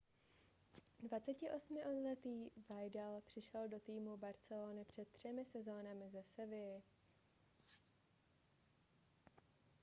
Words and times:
28letý 1.03 2.49
vidal 2.79 3.21
přišel 3.21 3.67
do 3.69 3.79
týmu 3.79 4.17
barcelony 4.17 4.85
před 4.85 5.07
třemi 5.07 5.45
sezónami 5.45 6.09
ze 6.09 6.23
sevilly 6.23 6.81